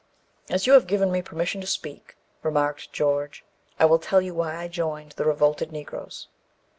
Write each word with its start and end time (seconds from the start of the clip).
"As 0.49 0.65
you 0.65 0.73
have 0.73 0.87
given 0.87 1.11
me 1.11 1.21
permission 1.21 1.61
to 1.61 1.67
speak," 1.67 2.17
remarked 2.41 2.91
George, 2.91 3.45
"I 3.79 3.85
will 3.85 3.99
tell 3.99 4.19
you 4.19 4.33
why 4.33 4.55
I 4.55 4.67
joined 4.67 5.11
the 5.11 5.25
revolted 5.25 5.71
Negroes. 5.71 6.27